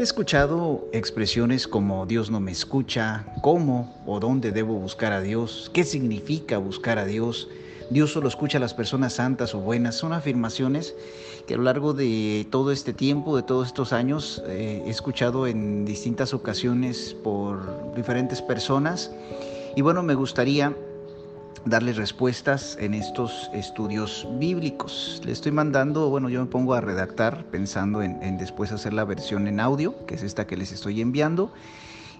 [0.00, 5.70] He escuchado expresiones como Dios no me escucha, cómo o dónde debo buscar a Dios,
[5.74, 7.48] qué significa buscar a Dios,
[7.90, 9.96] Dios solo escucha a las personas santas o buenas.
[9.96, 10.94] Son afirmaciones
[11.46, 15.46] que a lo largo de todo este tiempo, de todos estos años, eh, he escuchado
[15.46, 19.10] en distintas ocasiones por diferentes personas.
[19.76, 20.74] Y bueno, me gustaría
[21.64, 25.20] darles respuestas en estos estudios bíblicos.
[25.24, 29.46] Le estoy mandando, bueno, yo me pongo a redactar pensando en, después hacer la versión
[29.46, 31.52] en audio, que es esta que les estoy enviando.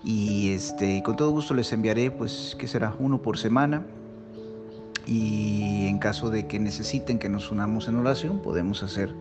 [0.05, 2.95] Y este, con todo gusto les enviaré, pues, ¿qué será?
[2.99, 3.85] Uno por semana.
[5.07, 9.15] Y en caso de que necesiten que nos unamos en oración, podemos hacer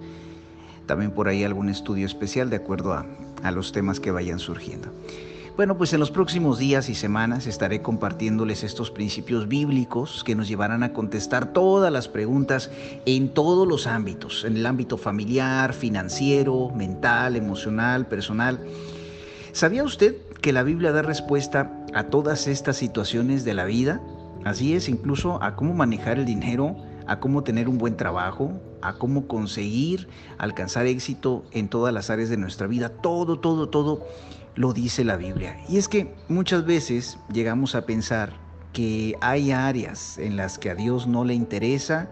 [0.85, 3.05] también por ahí algún estudio especial de acuerdo a,
[3.43, 4.89] a los temas que vayan surgiendo.
[5.55, 10.47] Bueno, pues en los próximos días y semanas estaré compartiéndoles estos principios bíblicos que nos
[10.47, 12.71] llevarán a contestar todas las preguntas
[13.05, 18.59] en todos los ámbitos, en el ámbito familiar, financiero, mental, emocional, personal.
[19.51, 24.01] ¿Sabía usted que la Biblia da respuesta a todas estas situaciones de la vida?
[24.45, 28.93] Así es, incluso a cómo manejar el dinero, a cómo tener un buen trabajo, a
[28.93, 32.89] cómo conseguir alcanzar éxito en todas las áreas de nuestra vida.
[32.89, 34.05] Todo, todo, todo
[34.55, 35.57] lo dice la Biblia.
[35.69, 38.33] Y es que muchas veces llegamos a pensar
[38.73, 42.09] que hay áreas en las que a Dios no le interesa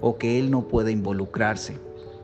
[0.00, 1.78] o que Él no puede involucrarse.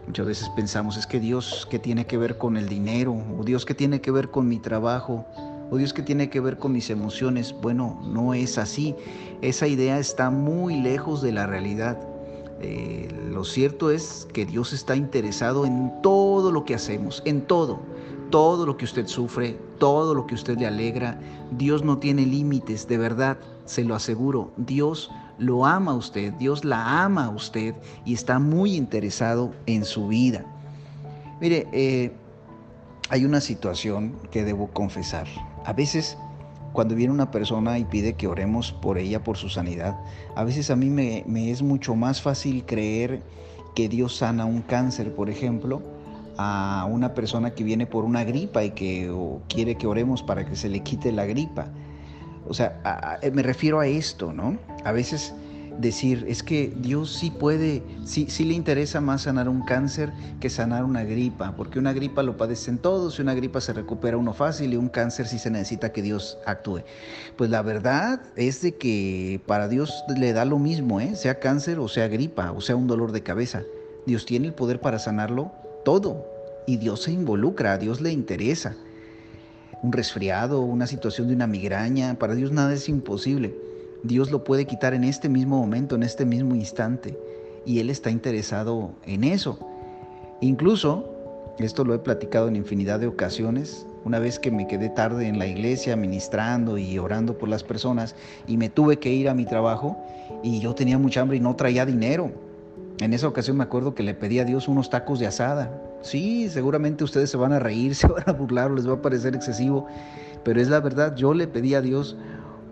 [0.07, 3.65] Muchas veces pensamos, es que Dios que tiene que ver con el dinero, o Dios
[3.65, 5.25] que tiene que ver con mi trabajo,
[5.71, 7.55] o Dios que tiene que ver con mis emociones.
[7.63, 8.95] Bueno, no es así.
[9.43, 11.99] Esa idea está muy lejos de la realidad.
[12.61, 17.81] Eh, lo cierto es que Dios está interesado en todo lo que hacemos, en todo
[18.33, 21.21] todo lo que usted sufre, todo lo que usted le alegra.
[21.51, 24.51] Dios no tiene límites, de verdad, se lo aseguro.
[24.57, 27.75] Dios lo ama a usted, Dios la ama a usted
[28.07, 30.47] y está muy interesado en su vida.
[31.43, 32.11] Mire, eh,
[33.11, 35.27] hay una situación que debo confesar.
[35.67, 36.17] A veces
[36.73, 39.95] cuando viene una persona y pide que oremos por ella, por su sanidad,
[40.37, 43.23] a veces a mí me, me es mucho más fácil creer
[43.75, 45.83] que Dios sana un cáncer, por ejemplo,
[46.37, 49.13] a una persona que viene por una gripa y que
[49.49, 51.69] quiere que oremos para que se le quite la gripa.
[52.49, 54.59] O sea, me refiero a esto, ¿no?
[54.85, 55.35] A veces
[55.79, 60.51] decir, es que Dios sí puede, sí, sí le interesa más sanar un cáncer que
[60.51, 64.35] sanar una gripa, porque una gripa lo padecen todos y una gripa se recupera uno
[64.35, 66.83] fácil y un cáncer sí se necesita que Dios actúe.
[67.37, 71.15] Pues la verdad es de que para Dios le da lo mismo, ¿eh?
[71.17, 73.63] sea cáncer o sea gripa o sea un dolor de cabeza.
[74.07, 75.53] Dios tiene el poder para sanarlo
[75.85, 76.27] todo.
[76.67, 78.77] Y Dios se involucra, a Dios le interesa.
[79.83, 83.55] Un resfriado, una situación de una migraña, para Dios nada es imposible.
[84.05, 87.19] Dios lo puede quitar en este mismo momento, en este mismo instante.
[87.67, 89.59] Y Él está interesado en eso.
[90.41, 91.09] Incluso,
[91.59, 95.39] esto lo he platicado en infinidad de ocasiones, una vez que me quedé tarde en
[95.39, 98.17] la iglesia ministrando y orando por las personas
[98.49, 99.97] y me tuve que ir a mi trabajo
[100.43, 102.33] y yo tenía mucha hambre y no traía dinero.
[103.03, 105.73] En esa ocasión me acuerdo que le pedí a Dios unos tacos de asada.
[106.03, 109.35] Sí, seguramente ustedes se van a reír, se van a burlar les va a parecer
[109.35, 109.89] excesivo,
[110.45, 112.17] pero es la verdad, yo le pedí a Dios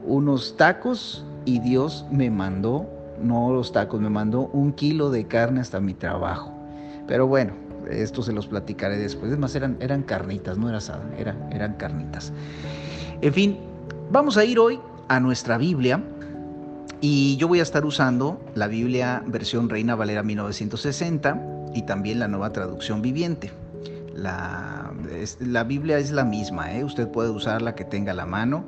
[0.07, 2.89] unos tacos y Dios me mandó,
[3.21, 6.53] no los tacos, me mandó un kilo de carne hasta mi trabajo.
[7.09, 7.53] Pero bueno,
[7.91, 9.33] esto se los platicaré después.
[9.33, 12.33] Es más, eran, eran carnitas, no era asada, eran, eran carnitas.
[13.21, 13.59] En fin,
[14.13, 16.01] vamos a ir hoy a nuestra Biblia
[17.01, 22.29] y yo voy a estar usando la Biblia versión Reina Valera 1960 y también la
[22.29, 23.51] nueva traducción viviente.
[24.15, 24.93] La,
[25.67, 26.85] Biblia es la misma, ¿eh?
[26.85, 28.65] usted puede usar la que tenga a la mano.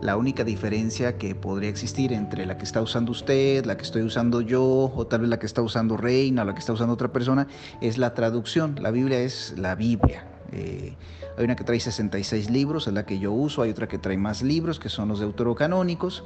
[0.00, 4.02] La única diferencia que podría existir entre la que está usando usted, la que estoy
[4.02, 6.94] usando yo, o tal vez la que está usando Reina, o la que está usando
[6.94, 7.46] otra persona,
[7.80, 8.76] es la traducción.
[8.80, 10.26] La Biblia es la Biblia.
[10.52, 10.94] Eh,
[11.36, 14.16] hay una que trae 66 libros, es la que yo uso, hay otra que trae
[14.16, 16.24] más libros, que son los deuterocanónicos.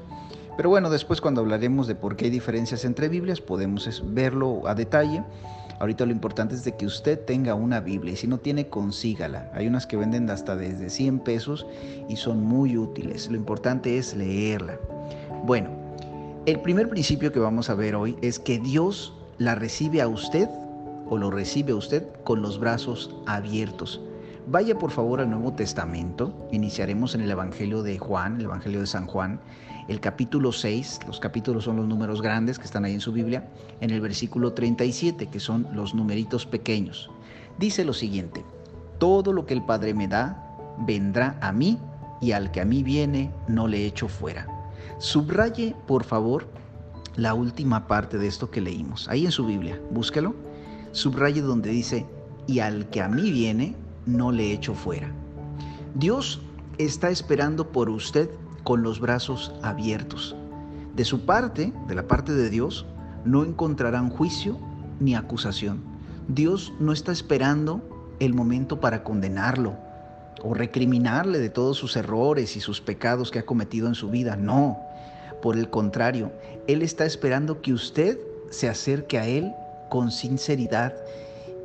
[0.58, 4.74] Pero bueno, después cuando hablaremos de por qué hay diferencias entre Biblias, podemos verlo a
[4.74, 5.22] detalle.
[5.78, 9.52] Ahorita lo importante es de que usted tenga una Biblia y si no tiene, consígala.
[9.54, 11.64] Hay unas que venden hasta desde 100 pesos
[12.08, 13.30] y son muy útiles.
[13.30, 14.80] Lo importante es leerla.
[15.44, 15.70] Bueno,
[16.44, 20.48] el primer principio que vamos a ver hoy es que Dios la recibe a usted
[21.08, 24.00] o lo recibe a usted con los brazos abiertos.
[24.48, 26.34] Vaya por favor al Nuevo Testamento.
[26.50, 29.38] Iniciaremos en el Evangelio de Juan, el Evangelio de San Juan
[29.88, 33.48] el capítulo 6, los capítulos son los números grandes que están ahí en su Biblia,
[33.80, 37.10] en el versículo 37, que son los numeritos pequeños.
[37.58, 38.44] Dice lo siguiente,
[38.98, 40.44] todo lo que el Padre me da,
[40.78, 41.78] vendrá a mí,
[42.20, 44.46] y al que a mí viene, no le echo fuera.
[44.98, 46.46] Subraye, por favor,
[47.16, 50.34] la última parte de esto que leímos, ahí en su Biblia, búsquelo.
[50.92, 52.06] Subraye donde dice,
[52.46, 53.74] y al que a mí viene,
[54.04, 55.10] no le echo fuera.
[55.94, 56.42] Dios
[56.76, 58.28] está esperando por usted
[58.64, 60.36] con los brazos abiertos.
[60.94, 62.86] De su parte, de la parte de Dios,
[63.24, 64.58] no encontrarán juicio
[65.00, 65.82] ni acusación.
[66.28, 69.76] Dios no está esperando el momento para condenarlo
[70.42, 74.36] o recriminarle de todos sus errores y sus pecados que ha cometido en su vida.
[74.36, 74.78] No,
[75.42, 76.32] por el contrario,
[76.66, 78.18] Él está esperando que usted
[78.50, 79.52] se acerque a Él
[79.88, 80.94] con sinceridad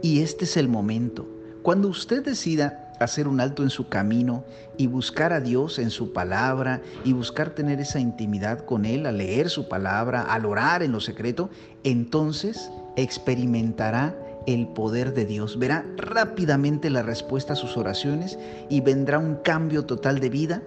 [0.01, 1.28] y este es el momento.
[1.62, 4.44] Cuando usted decida hacer un alto en su camino
[4.77, 9.11] y buscar a Dios en su palabra y buscar tener esa intimidad con Él, a
[9.11, 11.50] leer su palabra, al orar en lo secreto,
[11.83, 14.15] entonces experimentará
[14.47, 18.38] el poder de Dios, verá rápidamente la respuesta a sus oraciones
[18.69, 20.61] y vendrá un cambio total de vida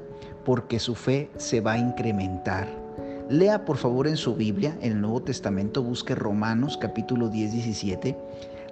[0.44, 2.68] porque su fe se va a incrementar.
[3.28, 8.16] Lea por favor en su Biblia, en el Nuevo Testamento, busque Romanos capítulo 10, 17.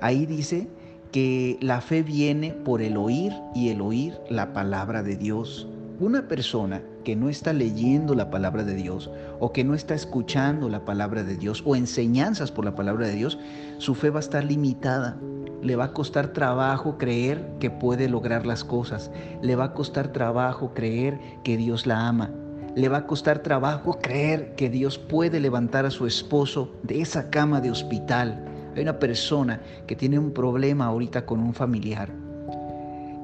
[0.00, 0.68] Ahí dice
[1.12, 5.68] que la fe viene por el oír y el oír la palabra de Dios.
[6.00, 10.68] Una persona que no está leyendo la palabra de Dios o que no está escuchando
[10.68, 13.38] la palabra de Dios o enseñanzas por la palabra de Dios,
[13.78, 15.16] su fe va a estar limitada.
[15.62, 19.10] Le va a costar trabajo creer que puede lograr las cosas.
[19.40, 22.30] Le va a costar trabajo creer que Dios la ama.
[22.74, 27.30] Le va a costar trabajo creer que Dios puede levantar a su esposo de esa
[27.30, 32.10] cama de hospital hay una persona que tiene un problema ahorita con un familiar.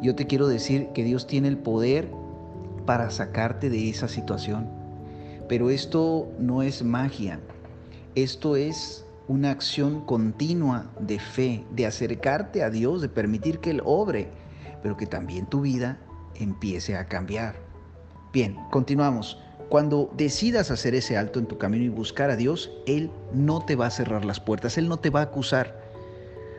[0.03, 2.09] Yo te quiero decir que Dios tiene el poder
[2.87, 4.69] para sacarte de esa situación.
[5.49, 7.41] Pero esto no es magia.
[8.15, 13.83] Esto es una acción continua de fe, de acercarte a Dios, de permitir que Él
[13.85, 14.29] obre,
[14.83, 15.99] pero que también tu vida
[16.35, 17.57] empiece a cambiar.
[18.33, 19.39] Bien, continuamos.
[19.71, 23.77] Cuando decidas hacer ese alto en tu camino y buscar a Dios, Él no te
[23.77, 25.81] va a cerrar las puertas, Él no te va a acusar,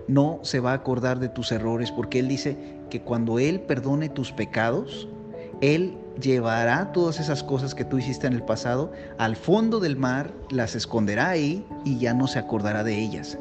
[0.08, 2.58] no se va a acordar de tus errores, porque Él dice
[2.90, 5.10] que cuando Él perdone tus pecados,
[5.60, 10.32] Él llevará todas esas cosas que tú hiciste en el pasado al fondo del mar,
[10.50, 13.38] las esconderá ahí y ya no se acordará de ellas.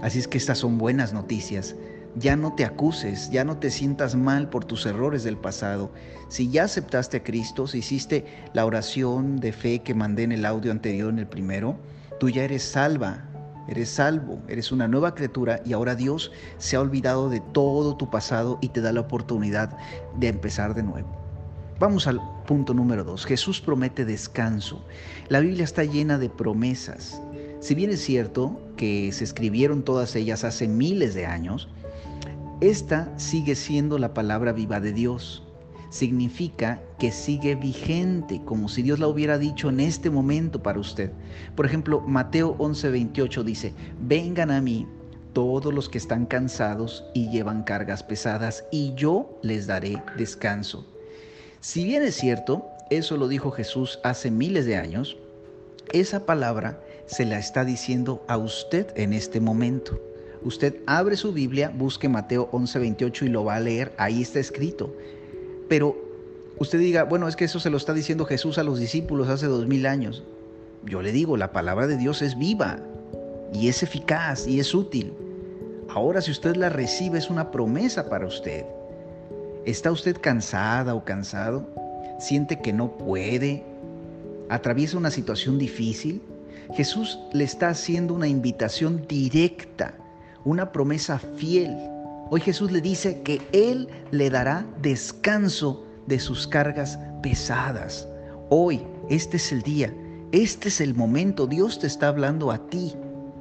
[0.00, 1.74] Así es que estas son buenas noticias
[2.16, 5.90] ya no te acuses, ya no te sientas mal por tus errores del pasado.
[6.28, 10.46] Si ya aceptaste a Cristo, si hiciste la oración de fe que mandé en el
[10.46, 11.76] audio anterior, en el primero,
[12.20, 13.28] tú ya eres salva,
[13.68, 18.10] eres salvo, eres una nueva criatura y ahora Dios se ha olvidado de todo tu
[18.10, 19.76] pasado y te da la oportunidad
[20.16, 21.24] de empezar de nuevo.
[21.80, 23.26] Vamos al punto número dos.
[23.26, 24.84] Jesús promete descanso.
[25.28, 27.20] La Biblia está llena de promesas.
[27.58, 31.68] Si bien es cierto que se escribieron todas ellas hace miles de años,
[32.68, 35.42] esta sigue siendo la palabra viva de Dios.
[35.90, 41.12] Significa que sigue vigente, como si Dios la hubiera dicho en este momento para usted.
[41.54, 44.88] Por ejemplo, Mateo 11:28 dice, vengan a mí
[45.34, 50.86] todos los que están cansados y llevan cargas pesadas, y yo les daré descanso.
[51.60, 55.16] Si bien es cierto, eso lo dijo Jesús hace miles de años,
[55.92, 60.00] esa palabra se la está diciendo a usted en este momento.
[60.44, 64.94] Usted abre su Biblia, busque Mateo 11:28 y lo va a leer, ahí está escrito.
[65.68, 65.96] Pero
[66.58, 69.46] usted diga, bueno, es que eso se lo está diciendo Jesús a los discípulos hace
[69.46, 70.22] dos mil años.
[70.84, 72.78] Yo le digo, la palabra de Dios es viva
[73.54, 75.14] y es eficaz y es útil.
[75.88, 78.66] Ahora si usted la recibe es una promesa para usted.
[79.64, 81.66] ¿Está usted cansada o cansado?
[82.20, 83.64] ¿Siente que no puede?
[84.50, 86.20] ¿Atraviesa una situación difícil?
[86.74, 89.94] Jesús le está haciendo una invitación directa
[90.44, 91.76] una promesa fiel.
[92.30, 98.08] Hoy Jesús le dice que Él le dará descanso de sus cargas pesadas.
[98.50, 99.92] Hoy, este es el día,
[100.32, 102.94] este es el momento, Dios te está hablando a ti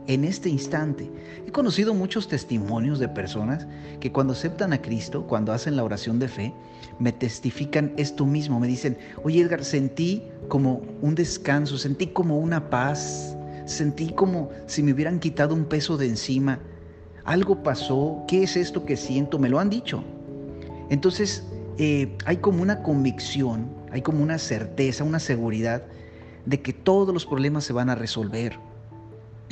[0.07, 1.09] en este instante.
[1.45, 3.67] He conocido muchos testimonios de personas
[3.99, 6.53] que cuando aceptan a Cristo, cuando hacen la oración de fe,
[6.99, 8.59] me testifican esto mismo.
[8.59, 14.83] Me dicen, oye Edgar, sentí como un descanso, sentí como una paz, sentí como si
[14.83, 16.59] me hubieran quitado un peso de encima
[17.25, 19.39] algo pasó, ¿qué es esto que siento?
[19.39, 20.03] Me lo han dicho.
[20.89, 21.45] Entonces,
[21.77, 25.83] eh, hay como una convicción, hay como una certeza, una seguridad
[26.45, 28.59] de que todos los problemas se van a resolver.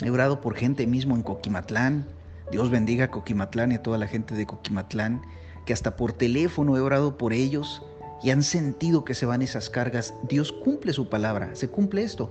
[0.03, 2.05] He orado por gente mismo en Coquimatlán.
[2.51, 5.21] Dios bendiga a Coquimatlán y a toda la gente de Coquimatlán,
[5.65, 7.81] que hasta por teléfono he orado por ellos
[8.21, 10.13] y han sentido que se van esas cargas.
[10.27, 12.29] Dios cumple su palabra, se cumple esto,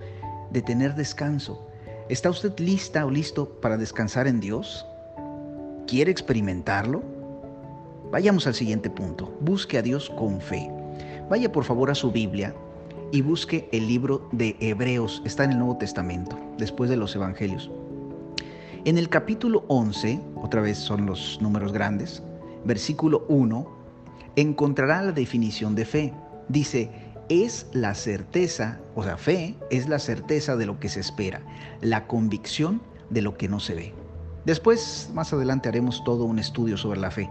[0.51, 1.67] de tener descanso.
[2.09, 4.85] ¿Está usted lista o listo para descansar en Dios?
[5.87, 7.03] ¿Quiere experimentarlo?
[8.11, 9.37] Vayamos al siguiente punto.
[9.41, 10.71] Busque a Dios con fe.
[11.29, 12.55] Vaya por favor a su Biblia
[13.13, 15.23] y busque el libro de Hebreos.
[15.25, 17.71] Está en el Nuevo Testamento, después de los Evangelios.
[18.85, 22.23] En el capítulo 11, otra vez son los números grandes,
[22.65, 23.67] versículo 1,
[24.37, 26.15] encontrará la definición de fe.
[26.49, 26.91] Dice,
[27.29, 31.43] es la certeza, o sea, fe es la certeza de lo que se espera,
[31.81, 34.00] la convicción de lo que no se ve.
[34.45, 37.31] Después, más adelante, haremos todo un estudio sobre la fe,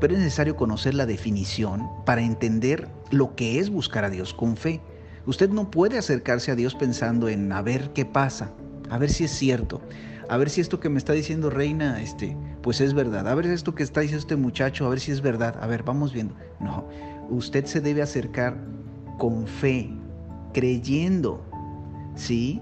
[0.00, 4.56] pero es necesario conocer la definición para entender lo que es buscar a Dios con
[4.56, 4.80] fe.
[5.26, 8.52] Usted no puede acercarse a Dios pensando en a ver qué pasa,
[8.90, 9.80] a ver si es cierto,
[10.28, 13.46] a ver si esto que me está diciendo Reina, este, pues es verdad, a ver
[13.46, 16.34] esto que está diciendo este muchacho, a ver si es verdad, a ver, vamos viendo.
[16.58, 16.88] No,
[17.30, 18.56] usted se debe acercar
[19.18, 19.90] con fe,
[20.52, 21.44] creyendo,
[22.14, 22.60] ¿sí?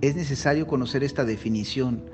[0.00, 2.04] Es necesario conocer esta definición.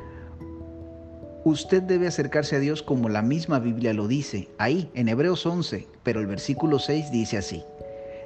[1.49, 5.87] Usted debe acercarse a Dios como la misma Biblia lo dice, ahí, en Hebreos 11,
[6.02, 7.64] pero el versículo 6 dice así.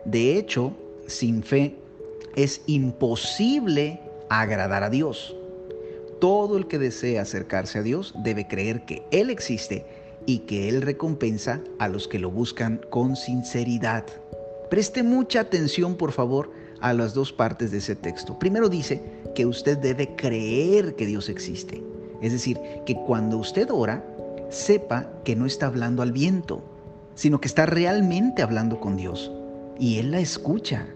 [0.04, 0.72] De hecho,
[1.06, 1.76] sin fe
[2.34, 5.36] es imposible agradar a Dios.
[6.20, 9.86] Todo el que desea acercarse a Dios debe creer que Él existe
[10.26, 14.04] y que Él recompensa a los que lo buscan con sinceridad.
[14.68, 16.50] Preste mucha atención, por favor,
[16.80, 18.36] a las dos partes de ese texto.
[18.40, 19.00] Primero dice
[19.36, 21.91] que usted debe creer que Dios existe.
[22.22, 24.04] Es decir, que cuando usted ora,
[24.48, 26.62] sepa que no está hablando al viento,
[27.14, 29.32] sino que está realmente hablando con Dios.
[29.78, 30.86] Y Él la escucha.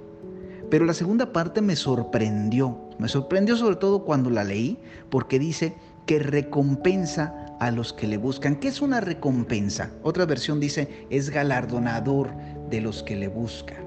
[0.70, 2.78] Pero la segunda parte me sorprendió.
[2.98, 4.78] Me sorprendió sobre todo cuando la leí
[5.10, 5.74] porque dice
[6.06, 8.56] que recompensa a los que le buscan.
[8.56, 9.90] ¿Qué es una recompensa?
[10.02, 12.30] Otra versión dice es galardonador
[12.70, 13.84] de los que le buscan.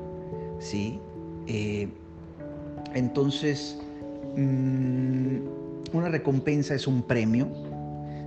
[0.60, 1.00] ¿Sí?
[1.48, 1.88] Eh,
[2.94, 3.78] entonces,
[4.36, 5.59] mm,
[5.98, 7.48] una recompensa es un premio.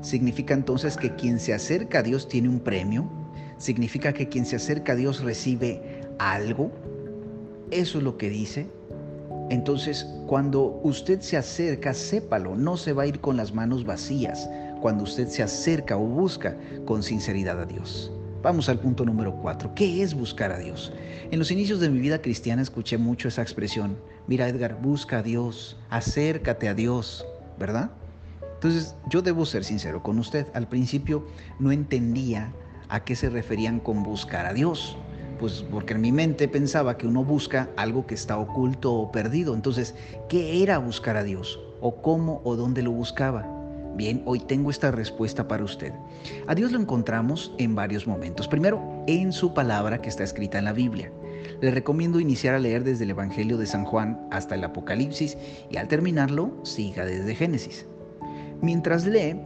[0.02, 3.08] Significa entonces que quien se acerca a Dios tiene un premio.
[3.58, 6.70] Significa que quien se acerca a Dios recibe algo.
[7.70, 8.66] Eso es lo que dice.
[9.50, 14.48] Entonces, cuando usted se acerca, sépalo, no se va a ir con las manos vacías
[14.80, 18.10] cuando usted se acerca o busca con sinceridad a Dios.
[18.42, 19.72] Vamos al punto número cuatro.
[19.76, 20.92] ¿Qué es buscar a Dios?
[21.30, 23.96] En los inicios de mi vida cristiana escuché mucho esa expresión.
[24.26, 27.24] Mira, Edgar, busca a Dios, acércate a Dios,
[27.62, 27.92] ¿verdad?
[28.54, 30.48] Entonces, yo debo ser sincero con usted.
[30.52, 31.24] Al principio
[31.60, 32.52] no entendía
[32.88, 34.98] a qué se referían con buscar a Dios
[35.42, 39.54] pues porque en mi mente pensaba que uno busca algo que está oculto o perdido.
[39.54, 39.96] Entonces,
[40.28, 41.58] ¿qué era buscar a Dios?
[41.80, 43.44] ¿O cómo o dónde lo buscaba?
[43.96, 45.92] Bien, hoy tengo esta respuesta para usted.
[46.46, 48.46] A Dios lo encontramos en varios momentos.
[48.46, 51.10] Primero, en su palabra que está escrita en la Biblia.
[51.62, 55.38] Le recomiendo iniciar a leer desde el Evangelio de San Juan hasta el Apocalipsis
[55.70, 57.86] y al terminarlo, siga desde Génesis.
[58.60, 59.40] Mientras lee,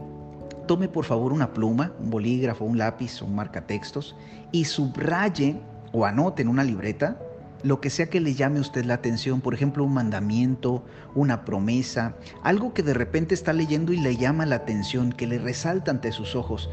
[0.67, 4.15] tome por favor una pluma, un bolígrafo, un lápiz un marcatextos
[4.51, 5.57] y subraye
[5.91, 7.21] o anote en una libreta
[7.61, 10.83] lo que sea que le llame a usted la atención, por ejemplo, un mandamiento,
[11.13, 15.37] una promesa, algo que de repente está leyendo y le llama la atención, que le
[15.37, 16.69] resalta ante sus ojos,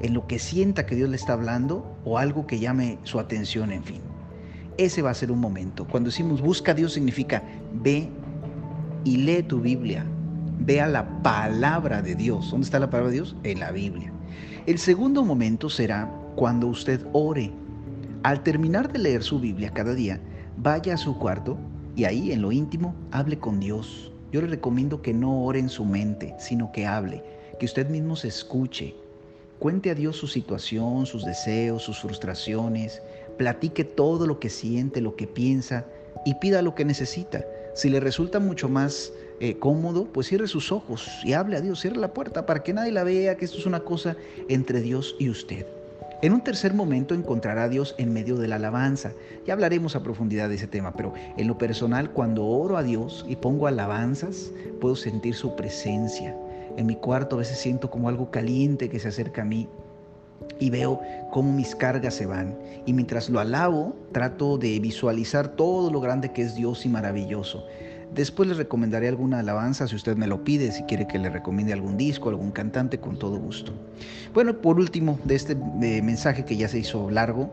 [0.00, 3.70] en lo que sienta que Dios le está hablando o algo que llame su atención,
[3.70, 4.09] en fin.
[4.76, 5.86] Ese va a ser un momento.
[5.86, 8.08] Cuando decimos busca a Dios significa ve
[9.04, 10.04] y lee tu Biblia,
[10.58, 12.50] vea la palabra de Dios.
[12.50, 13.36] ¿Dónde está la palabra de Dios?
[13.42, 14.12] En la Biblia.
[14.66, 17.52] El segundo momento será cuando usted ore
[18.22, 20.20] al terminar de leer su Biblia cada día,
[20.58, 21.56] vaya a su cuarto
[21.96, 24.12] y ahí en lo íntimo hable con Dios.
[24.30, 27.22] Yo le recomiendo que no ore en su mente, sino que hable,
[27.58, 28.94] que usted mismo se escuche.
[29.58, 33.02] Cuente a Dios su situación, sus deseos, sus frustraciones,
[33.40, 35.86] platique todo lo que siente, lo que piensa
[36.26, 37.42] y pida lo que necesita.
[37.74, 41.80] Si le resulta mucho más eh, cómodo, pues cierre sus ojos y hable a Dios,
[41.80, 44.14] cierre la puerta para que nadie la vea, que esto es una cosa
[44.50, 45.64] entre Dios y usted.
[46.20, 49.12] En un tercer momento encontrará a Dios en medio de la alabanza.
[49.46, 53.24] Ya hablaremos a profundidad de ese tema, pero en lo personal, cuando oro a Dios
[53.26, 54.50] y pongo alabanzas,
[54.82, 56.36] puedo sentir su presencia.
[56.76, 59.66] En mi cuarto a veces siento como algo caliente que se acerca a mí
[60.58, 61.00] y veo
[61.32, 62.56] cómo mis cargas se van.
[62.86, 67.64] Y mientras lo alabo, trato de visualizar todo lo grande que es Dios y maravilloso.
[68.14, 71.72] Después les recomendaré alguna alabanza si usted me lo pide, si quiere que le recomiende
[71.72, 73.72] algún disco, algún cantante, con todo gusto.
[74.34, 77.50] Bueno, por último, de este eh, mensaje que ya se hizo largo,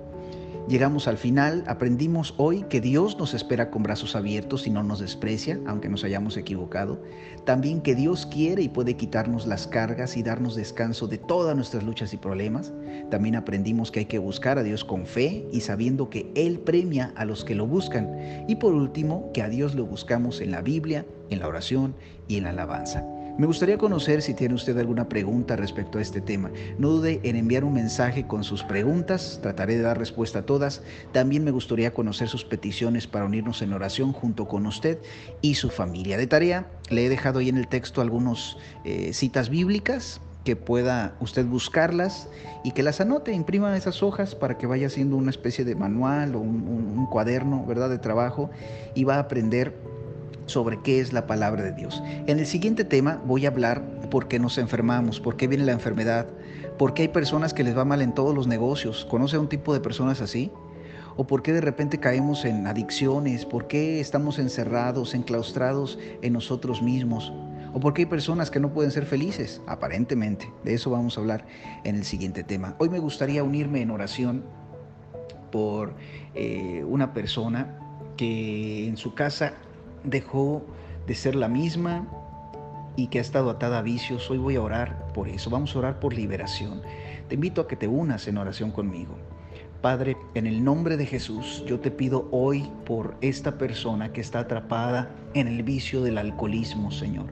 [0.68, 5.00] Llegamos al final, aprendimos hoy que Dios nos espera con brazos abiertos y no nos
[5.00, 7.02] desprecia, aunque nos hayamos equivocado.
[7.46, 11.84] También que Dios quiere y puede quitarnos las cargas y darnos descanso de todas nuestras
[11.84, 12.74] luchas y problemas.
[13.10, 17.14] También aprendimos que hay que buscar a Dios con fe y sabiendo que Él premia
[17.16, 18.46] a los que lo buscan.
[18.50, 21.96] Y por último, que a Dios lo buscamos en la Biblia, en la oración
[22.28, 23.06] y en la alabanza.
[23.38, 26.50] Me gustaría conocer si tiene usted alguna pregunta respecto a este tema.
[26.79, 30.82] No dude en enviar un mensaje con sus preguntas, trataré de dar respuesta a todas.
[31.12, 35.00] También me gustaría conocer sus peticiones para unirnos en oración junto con usted
[35.41, 36.17] y su familia.
[36.17, 41.15] De tarea, le he dejado ahí en el texto algunas eh, citas bíblicas que pueda
[41.20, 42.29] usted buscarlas
[42.63, 46.36] y que las anote, imprima esas hojas para que vaya haciendo una especie de manual
[46.36, 48.50] o un, cuaderno, ¿verdad?, de trabajo
[48.96, 49.75] y va a aprender
[50.48, 52.01] sobre qué es la palabra de Dios.
[52.25, 55.74] En el siguiente tema voy a hablar por qué nos enfermamos, por qué viene la
[55.74, 56.27] enfermedad,
[56.77, 59.06] por qué hay personas que les va mal en todos los negocios.
[59.06, 60.51] ¿Conoce a un tipo de personas así?
[61.16, 63.46] ¿O por qué de repente caemos en adicciones?
[63.46, 67.34] ¿Por qué estamos encerrados, enclaustrados en nosotros mismos?
[67.74, 69.62] ¿O por qué hay personas que no pueden ser felices?
[69.68, 70.51] Aparentemente.
[70.63, 71.46] De eso vamos a hablar
[71.84, 72.75] en el siguiente tema.
[72.80, 74.44] Hoy me gustaría unirme en oración
[75.51, 75.96] por
[76.36, 77.80] eh, una persona
[78.16, 79.54] que en su casa
[80.04, 80.63] dejó
[81.06, 82.08] de ser la misma
[82.96, 84.30] y que ha estado atada a vicios.
[84.30, 85.50] Hoy voy a orar por eso.
[85.50, 86.82] Vamos a orar por liberación.
[87.27, 89.16] Te invito a que te unas en oración conmigo.
[89.82, 94.39] Padre, en el nombre de Jesús, yo te pido hoy por esta persona que está
[94.39, 97.27] atrapada en el vicio del alcoholismo, Señor.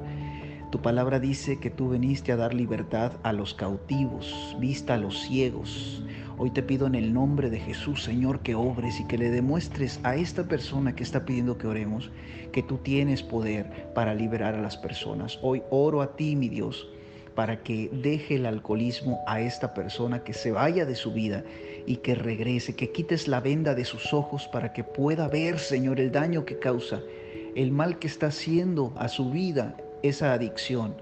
[0.71, 5.21] Tu palabra dice que tú viniste a dar libertad a los cautivos, vista a los
[5.21, 6.03] ciegos.
[6.37, 10.01] Hoy te pido en el nombre de Jesús, Señor, que obres y que le demuestres
[10.03, 12.11] a esta persona que está pidiendo que oremos
[12.51, 15.39] que tú tienes poder para liberar a las personas.
[15.41, 16.89] Hoy oro a ti, mi Dios,
[17.35, 21.45] para que deje el alcoholismo a esta persona, que se vaya de su vida
[21.85, 26.01] y que regrese, que quites la venda de sus ojos para que pueda ver, Señor,
[26.01, 26.99] el daño que causa,
[27.55, 30.95] el mal que está haciendo a su vida esa adicción.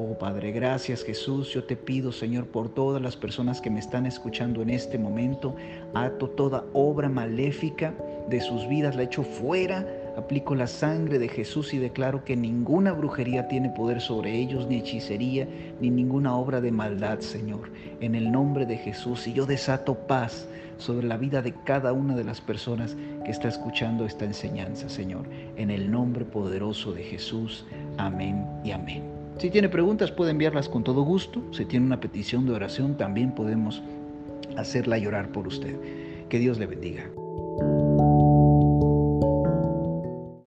[0.00, 1.52] Oh Padre, gracias Jesús.
[1.52, 5.56] Yo te pido, Señor, por todas las personas que me están escuchando en este momento.
[5.92, 7.92] Ato toda obra maléfica
[8.28, 9.84] de sus vidas, la echo fuera.
[10.16, 14.76] Aplico la sangre de Jesús y declaro que ninguna brujería tiene poder sobre ellos, ni
[14.76, 15.48] hechicería,
[15.80, 17.72] ni ninguna obra de maldad, Señor.
[18.00, 19.26] En el nombre de Jesús.
[19.26, 23.48] Y yo desato paz sobre la vida de cada una de las personas que está
[23.48, 25.26] escuchando esta enseñanza, Señor.
[25.56, 27.66] En el nombre poderoso de Jesús.
[27.96, 29.17] Amén y amén.
[29.38, 31.40] Si tiene preguntas puede enviarlas con todo gusto.
[31.52, 33.82] Si tiene una petición de oración también podemos
[34.56, 35.76] hacerla llorar por usted.
[36.28, 37.08] Que Dios le bendiga.